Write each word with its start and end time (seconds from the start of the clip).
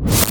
Welcome 0.00 0.24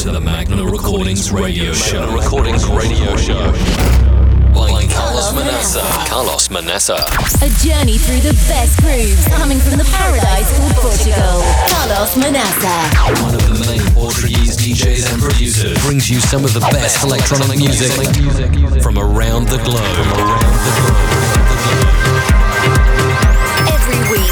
to 0.00 0.10
the 0.10 0.20
Magna 0.24 0.64
Recordings 0.64 1.30
Radio 1.30 1.74
Show. 1.74 2.00
Magna 2.00 2.22
Recordings 2.22 2.64
Radio 2.66 3.14
Show. 3.16 3.52
By 4.54 4.86
Carlos 4.86 5.32
Manaça. 5.32 5.82
Carlos 6.08 6.48
Manaça. 6.48 6.96
A 7.44 7.48
journey 7.60 7.98
through 7.98 8.20
the 8.20 8.32
best 8.48 8.80
grooves 8.80 9.28
coming 9.36 9.58
from 9.58 9.76
the 9.76 9.84
paradise 9.92 10.48
called 10.56 10.76
Portugal. 10.76 11.44
Carlos 11.68 12.14
Manaça. 12.16 12.88
One 13.22 13.34
of 13.34 13.42
the 13.44 13.66
main 13.66 13.84
Portuguese 13.92 14.56
DJs 14.56 15.12
and 15.12 15.20
producers 15.20 15.78
brings 15.84 16.08
you 16.08 16.20
some 16.20 16.42
of 16.42 16.54
the 16.54 16.60
best 16.72 17.04
electronic 17.04 17.58
music 17.58 17.92
from 18.82 18.96
around 18.96 19.48
the 19.48 19.58
globe. 19.58 19.84
From 19.84 20.08
around 20.16 20.46
the 20.64 20.72
globe. 20.80 21.27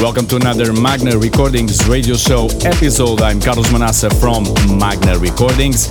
Welcome 0.00 0.26
to 0.26 0.36
another 0.36 0.72
Magna 0.74 1.16
Recordings 1.16 1.88
radio 1.88 2.16
show 2.16 2.48
episode. 2.64 3.22
I'm 3.22 3.40
Carlos 3.40 3.68
Manaça 3.68 4.12
from 4.20 4.44
Magna 4.78 5.18
Recordings, 5.18 5.90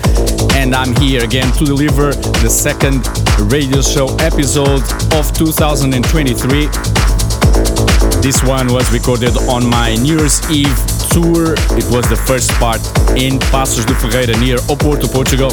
and 0.54 0.76
I'm 0.76 0.96
here 0.98 1.24
again 1.24 1.52
to 1.54 1.66
deliver 1.66 2.14
the 2.14 2.50
second 2.50 3.08
radio 3.52 3.82
show 3.82 4.14
episode 4.18 4.84
of 5.14 5.34
2023. 5.34 6.68
This 8.22 8.44
one 8.44 8.72
was 8.72 8.92
recorded 8.94 9.36
on 9.50 9.66
my 9.68 9.96
New 9.96 10.20
Year's 10.20 10.40
Eve 10.52 10.78
tour. 11.10 11.54
It 11.74 11.90
was 11.90 12.08
the 12.10 12.22
first 12.28 12.52
part 12.62 12.82
in 13.18 13.40
Paços 13.50 13.86
de 13.86 13.96
Ferreira 13.96 14.38
near 14.40 14.58
Oporto, 14.70 15.12
Portugal. 15.12 15.50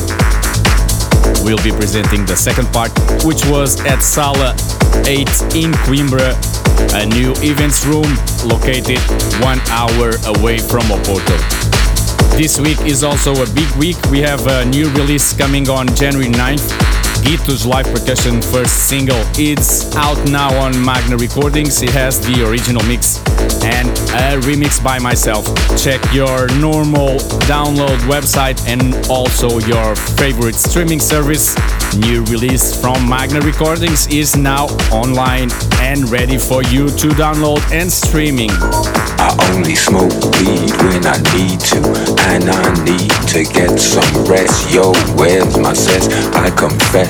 We'll 1.43 1.63
be 1.65 1.73
presenting 1.73 2.27
the 2.27 2.37
second 2.37 2.69
part, 2.69 2.93
which 3.25 3.47
was 3.47 3.81
at 3.87 4.03
Sala 4.03 4.53
8 5.07 5.19
in 5.57 5.73
Coimbra, 5.89 6.37
a 6.95 7.07
new 7.07 7.33
events 7.43 7.85
room 7.87 8.09
located 8.45 8.99
one 9.41 9.61
hour 9.71 10.11
away 10.37 10.59
from 10.59 10.83
Oporto. 10.91 11.39
This 12.37 12.59
week 12.59 12.81
is 12.83 13.03
also 13.03 13.33
a 13.43 13.47
big 13.55 13.71
week. 13.77 13.97
We 14.11 14.21
have 14.21 14.47
a 14.47 14.65
new 14.65 14.91
release 14.93 15.33
coming 15.33 15.69
on 15.69 15.87
January 15.95 16.29
9th. 16.29 17.00
Gito's 17.23 17.67
live 17.67 17.87
percussion 17.87 18.41
first 18.43 18.89
single. 18.89 19.21
It's 19.37 19.95
out 19.97 20.19
now 20.29 20.55
on 20.59 20.73
Magna 20.85 21.17
Recordings. 21.17 21.83
It 21.83 21.91
has 21.91 22.19
the 22.21 22.49
original 22.49 22.83
mix 22.85 23.19
and 23.63 23.89
a 23.89 24.41
remix 24.47 24.83
by 24.83 24.99
myself. 24.99 25.45
Check 25.77 26.01
your 26.13 26.49
normal 26.59 27.19
download 27.47 27.99
website 28.09 28.59
and 28.67 28.95
also 29.09 29.59
your 29.61 29.95
favorite 29.95 30.55
streaming 30.55 31.01
service. 31.01 31.55
New 31.97 32.25
release 32.25 32.81
from 32.81 33.09
Magna 33.09 33.41
Recordings 33.41 34.07
is 34.09 34.37
now 34.37 34.67
online 34.93 35.51
and 35.81 36.09
ready 36.09 36.39
for 36.39 36.63
you 36.65 36.89
to 36.89 37.09
download 37.19 37.61
and 37.73 37.91
streaming. 37.91 38.51
I 39.21 39.37
only 39.53 39.75
smoke 39.75 40.13
weed 40.41 40.71
when 40.81 41.05
I 41.05 41.19
need 41.37 41.61
to, 41.61 41.81
and 42.31 42.49
I 42.49 42.85
need 42.85 43.13
to 43.35 43.45
get 43.45 43.79
some 43.79 44.25
rest. 44.25 44.73
Yo, 44.73 44.93
where's 45.17 45.59
my 45.59 45.75
sense? 45.75 46.09
I 46.35 46.49
confess 46.51 47.10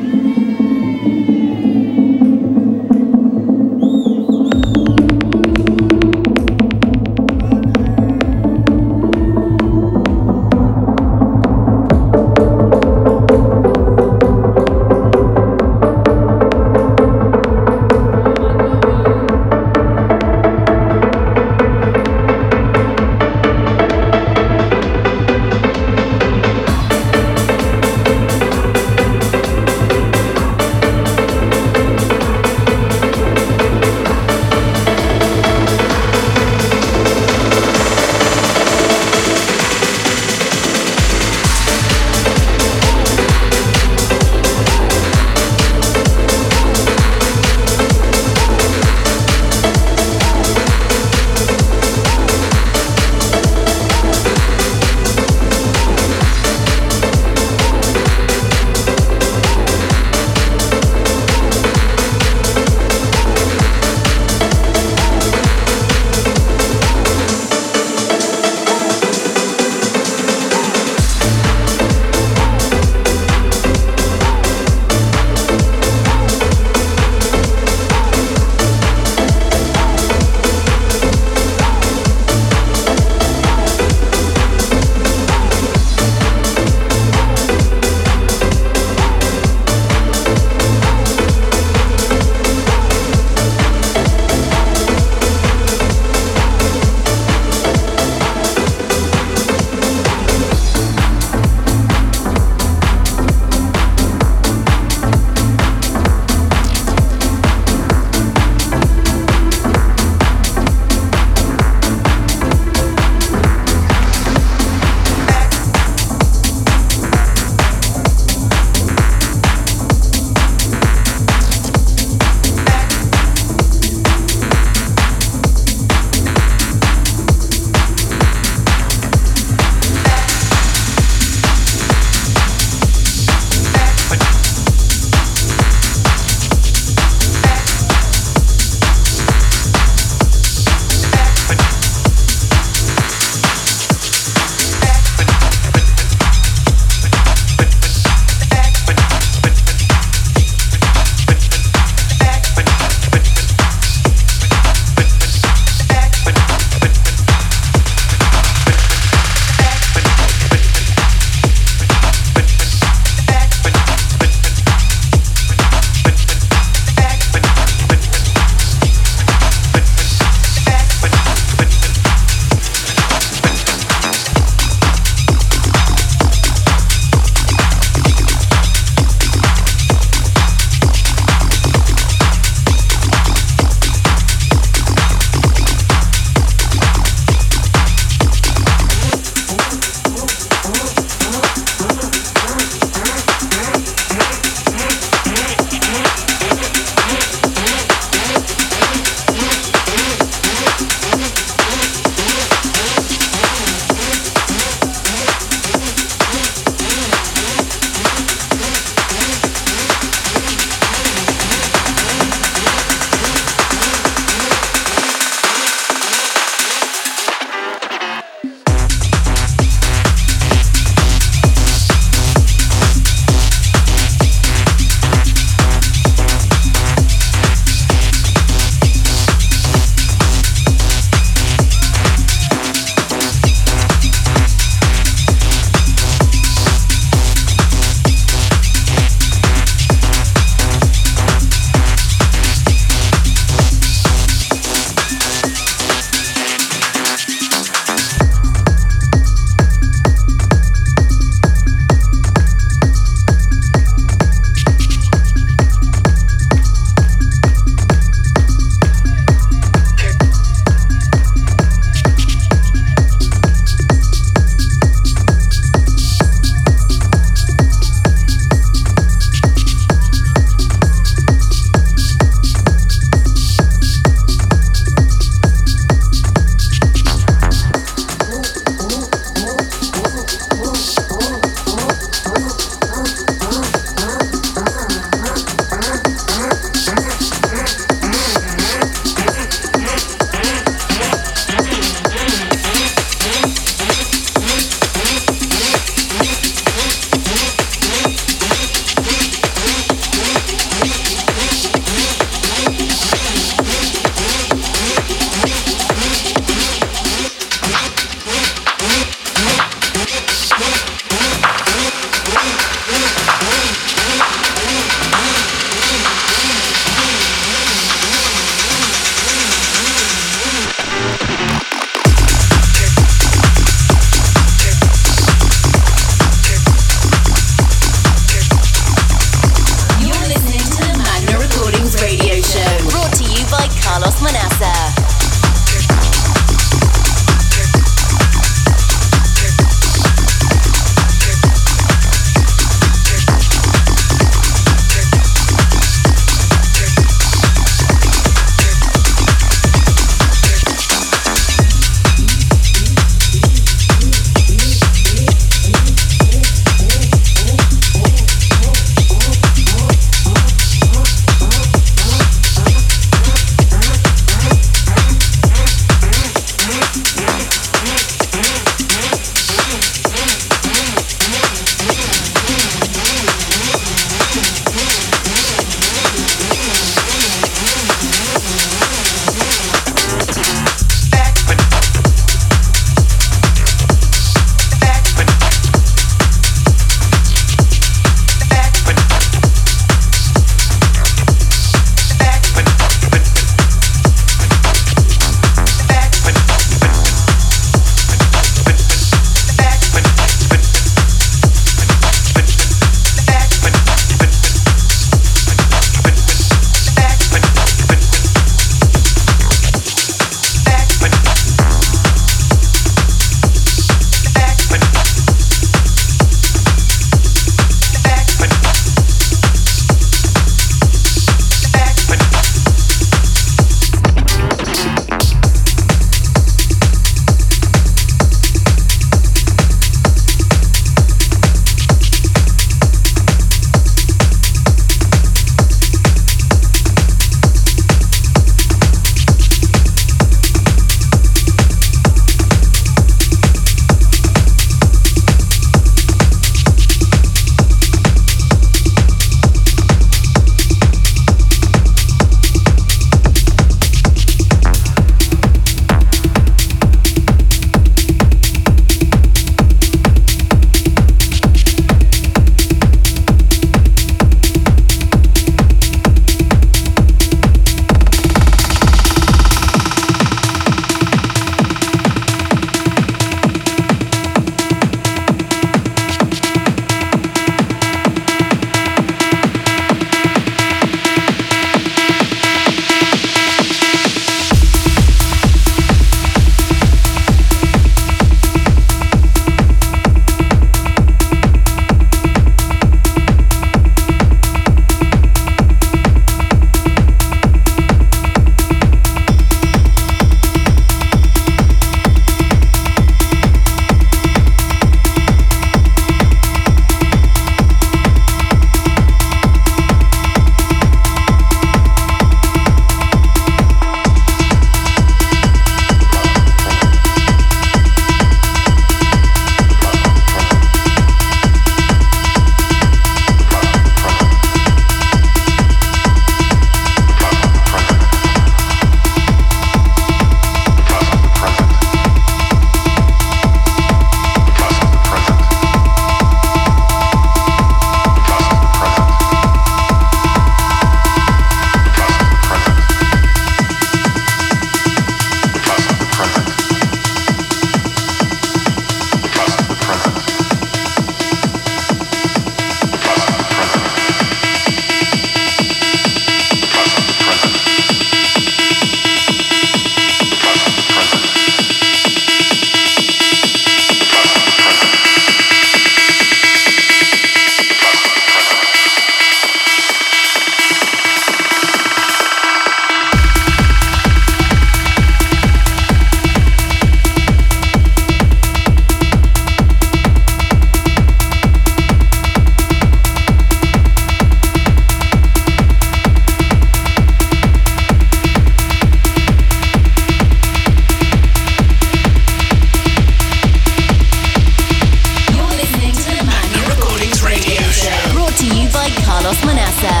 Carlos 599.21 599.39
Manaça. 599.45 600.00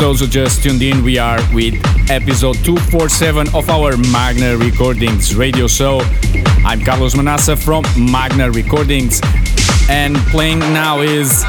Those 0.00 0.20
who 0.20 0.26
just 0.28 0.62
tuned 0.62 0.80
in, 0.80 1.04
we 1.04 1.18
are 1.18 1.38
with 1.52 1.74
episode 2.10 2.54
247 2.64 3.54
of 3.54 3.68
our 3.68 3.98
Magna 3.98 4.56
Recordings 4.56 5.34
radio 5.34 5.66
show. 5.66 6.00
I'm 6.64 6.80
Carlos 6.80 7.14
Manaça 7.14 7.54
from 7.54 7.84
Magna 8.10 8.50
Recordings, 8.50 9.20
and 9.90 10.16
playing 10.32 10.60
now 10.60 11.00
is 11.00 11.44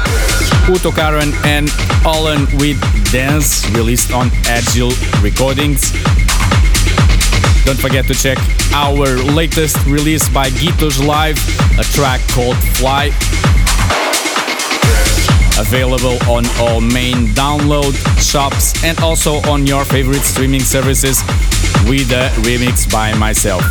UTO 0.68 0.90
Karem 0.90 1.32
and 1.46 1.70
Alan 2.04 2.42
with 2.58 2.78
Dance, 3.10 3.66
released 3.70 4.12
on 4.12 4.28
Agile 4.44 4.92
Recordings. 5.22 5.90
Don't 7.64 7.80
forget 7.80 8.04
to 8.06 8.14
check 8.14 8.36
our 8.74 9.06
latest 9.32 9.82
release 9.86 10.28
by 10.28 10.50
Gitos 10.50 11.04
Live, 11.04 11.38
a 11.78 11.84
track 11.84 12.20
called 12.28 12.58
Fly. 12.76 13.12
Available 15.62 16.18
on 16.28 16.44
all 16.58 16.80
main 16.80 17.28
download 17.28 17.94
shops 18.20 18.74
and 18.84 18.98
also 18.98 19.40
on 19.48 19.64
your 19.64 19.84
favorite 19.84 20.22
streaming 20.22 20.60
services 20.60 21.22
with 21.86 22.10
a 22.10 22.30
remix 22.42 22.90
by 22.90 23.14
myself. 23.14 23.62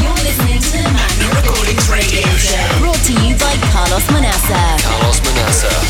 You're 0.00 0.12
listening 0.14 0.60
to 0.60 0.70
the 0.70 0.84
Magna 0.94 1.26
Recordings 1.34 1.90
Radio 1.90 2.26
Show. 2.38 2.78
Brought 2.78 3.02
to 3.04 3.12
you 3.24 3.34
by 3.34 3.56
Carlos 3.72 4.06
Manaça. 4.10 4.82
Carlos 4.82 5.20
Manaça. 5.20 5.89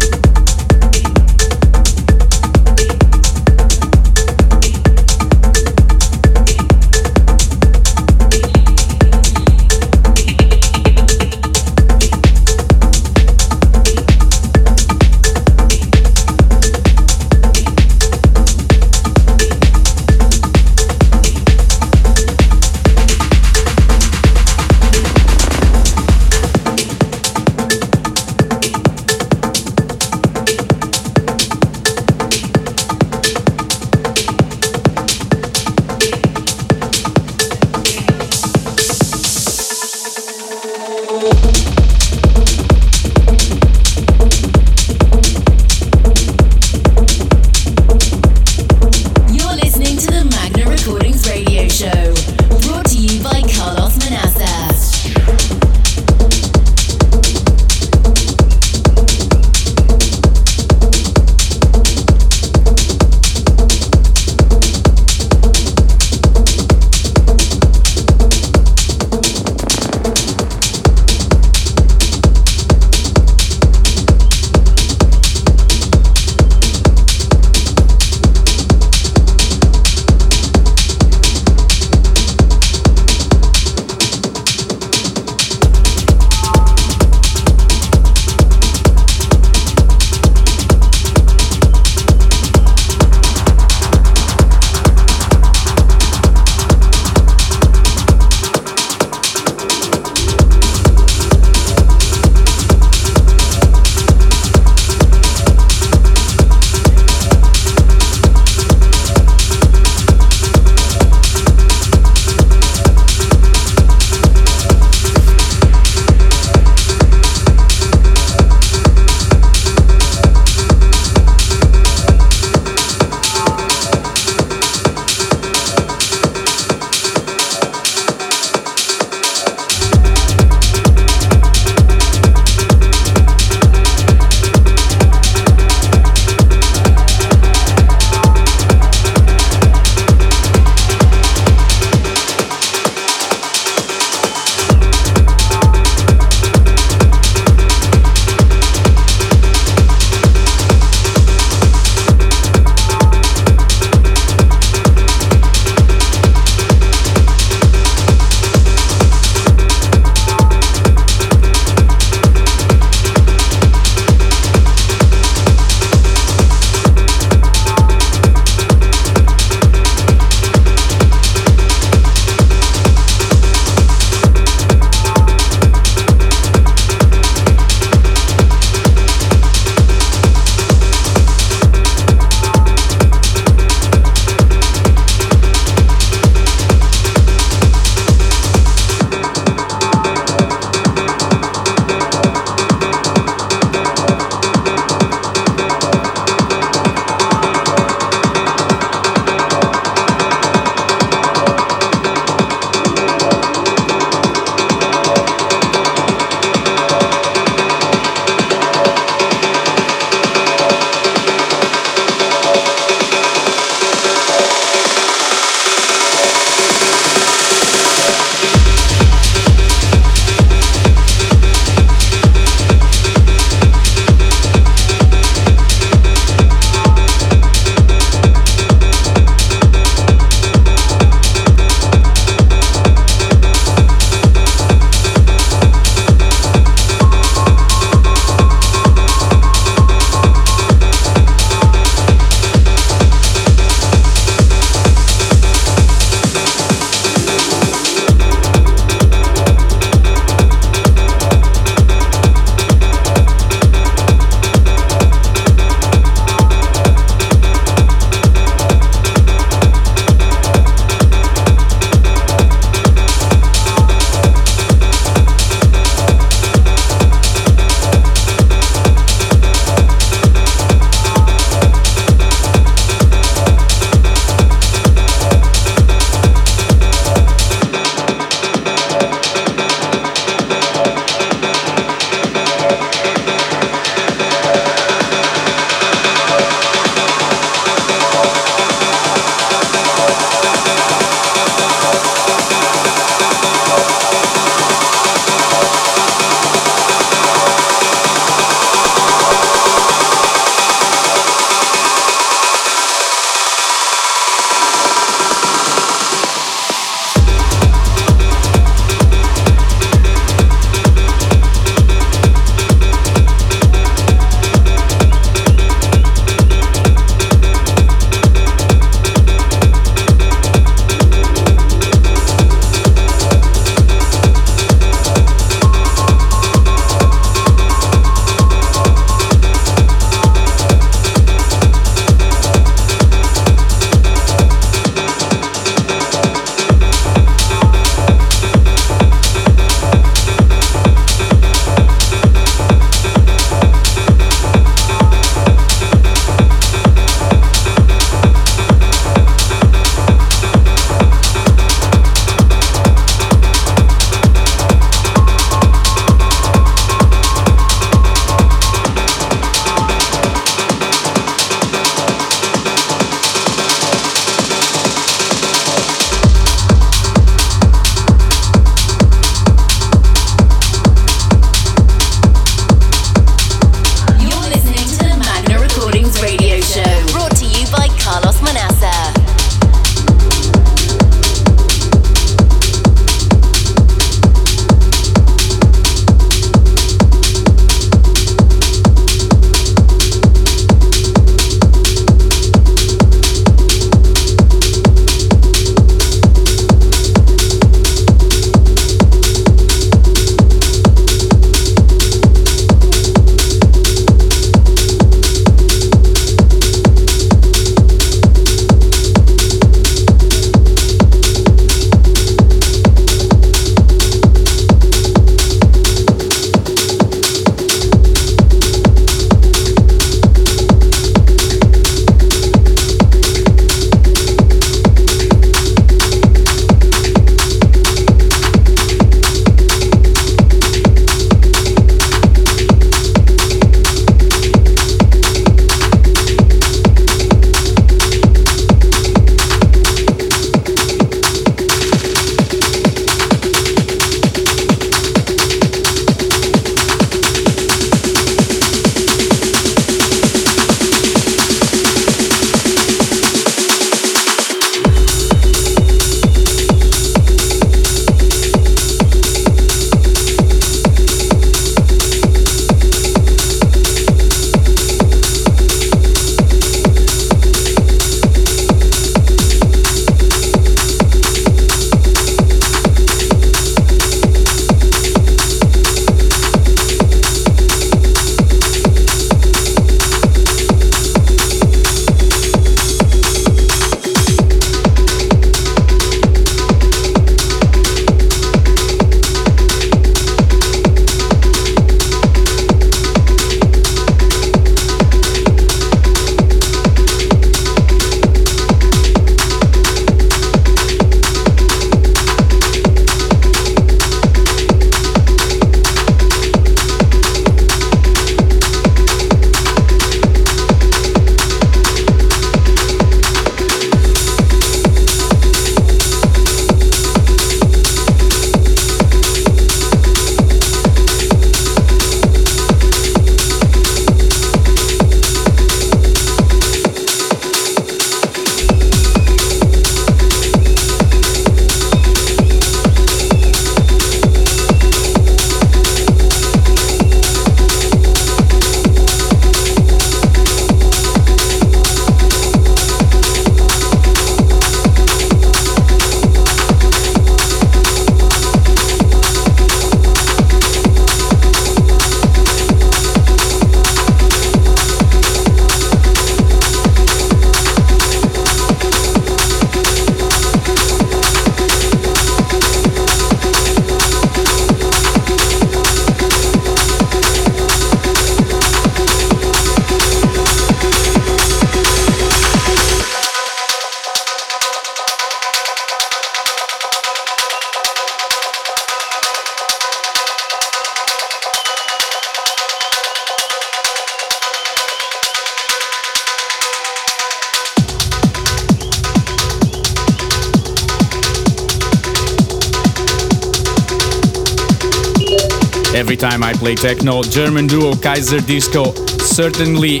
Techno, 596.74 597.22
German 597.22 597.66
duo 597.66 597.92
Kaiserdisco 597.92 598.94
certainly 599.20 600.00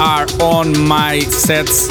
are 0.00 0.26
on 0.40 0.78
my 0.86 1.20
sets. 1.20 1.88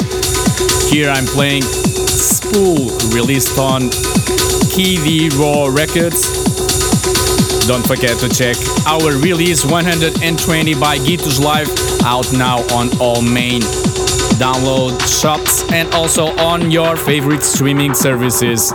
Here 0.90 1.10
I'm 1.10 1.26
playing 1.26 1.62
Spool, 1.62 2.90
released 3.14 3.58
on 3.58 3.90
KD 4.72 5.30
Raw 5.38 5.66
Records. 5.66 6.22
Don't 7.66 7.86
forget 7.86 8.18
to 8.20 8.28
check 8.28 8.56
our 8.86 9.12
release 9.18 9.64
120 9.64 10.74
by 10.74 10.98
Gitus 10.98 11.40
Live 11.40 11.68
out 12.04 12.32
now 12.32 12.58
on 12.74 12.88
all 13.00 13.20
main 13.20 13.60
download 14.38 14.98
shops 15.20 15.70
and 15.72 15.92
also 15.92 16.26
on 16.38 16.70
your 16.70 16.96
favorite 16.96 17.42
streaming 17.42 17.92
services. 17.94 18.72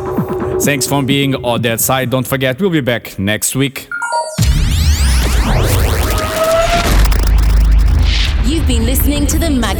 Thanks 0.64 0.86
for 0.86 1.02
being 1.02 1.36
on 1.36 1.62
that 1.64 1.80
side. 1.82 2.10
Don't 2.10 2.28
forget, 2.28 2.62
we'll 2.62 2.70
be 2.70 2.82
back 2.82 3.18
next 3.18 3.56
week. 3.56 3.88